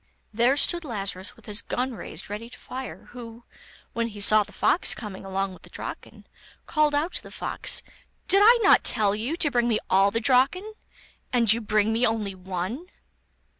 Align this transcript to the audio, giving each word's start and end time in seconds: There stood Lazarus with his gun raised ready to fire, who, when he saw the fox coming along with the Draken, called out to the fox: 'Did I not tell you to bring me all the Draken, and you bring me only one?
There 0.33 0.57
stood 0.57 0.83
Lazarus 0.83 1.35
with 1.35 1.45
his 1.45 1.61
gun 1.61 1.93
raised 1.93 2.27
ready 2.27 2.49
to 2.49 2.57
fire, 2.57 3.05
who, 3.11 3.43
when 3.93 4.07
he 4.07 4.19
saw 4.19 4.41
the 4.41 4.51
fox 4.51 4.95
coming 4.95 5.23
along 5.23 5.53
with 5.53 5.61
the 5.61 5.69
Draken, 5.69 6.25
called 6.65 6.95
out 6.95 7.13
to 7.13 7.21
the 7.21 7.29
fox: 7.29 7.83
'Did 8.27 8.39
I 8.43 8.59
not 8.63 8.83
tell 8.83 9.13
you 9.13 9.35
to 9.37 9.51
bring 9.51 9.67
me 9.67 9.77
all 9.91 10.09
the 10.09 10.19
Draken, 10.19 10.73
and 11.31 11.53
you 11.53 11.61
bring 11.61 11.93
me 11.93 12.03
only 12.07 12.33
one? 12.33 12.87